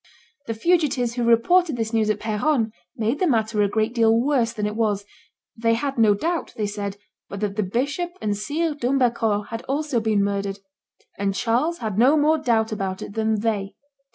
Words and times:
The 0.47 0.55
fugitives 0.55 1.13
who 1.13 1.23
reported 1.23 1.75
this 1.77 1.93
news 1.93 2.09
at 2.09 2.19
Peronne 2.19 2.71
made 2.97 3.19
the 3.19 3.27
matter 3.27 3.61
a 3.61 3.67
great 3.69 3.93
deal 3.93 4.19
worse 4.19 4.51
than 4.51 4.65
it 4.65 4.75
was; 4.75 5.05
they 5.55 5.75
had 5.75 5.99
no 5.99 6.15
doubt, 6.15 6.55
they 6.57 6.65
said, 6.65 6.97
but 7.29 7.39
that 7.41 7.55
the 7.55 7.61
bishop 7.61 8.17
and 8.19 8.35
Sire 8.35 8.73
d'Humbercourt 8.73 9.49
had 9.49 9.61
also 9.69 9.99
been 9.99 10.23
murdered; 10.23 10.57
and 11.19 11.35
Charles 11.35 11.77
had 11.85 11.99
no 11.99 12.17
more 12.17 12.39
doubt 12.39 12.71
about 12.71 13.03
it 13.03 13.13
than 13.13 13.41
they. 13.41 13.75